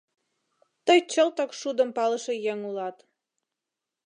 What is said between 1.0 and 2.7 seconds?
чылтак шудым палыше еҥ